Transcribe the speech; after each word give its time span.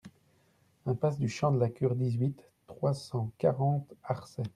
Impasse 0.87 1.19
du 1.19 1.29
Champ 1.29 1.51
de 1.51 1.59
la 1.59 1.69
Cure, 1.69 1.93
dix-huit, 1.95 2.43
trois 2.65 2.95
cent 2.95 3.29
quarante 3.37 3.93
Arçay 4.03 4.41